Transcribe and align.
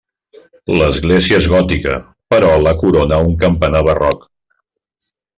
L'església 0.77 1.41
és 1.41 1.47
gòtica 1.51 1.99
però 2.35 2.49
la 2.69 2.73
corona 2.79 3.19
un 3.27 3.35
campanar 3.43 3.83
barroc. 3.89 4.25